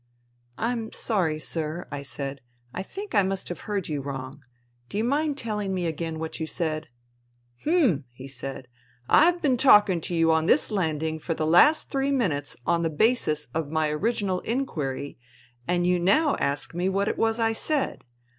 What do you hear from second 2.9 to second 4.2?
I must have heard you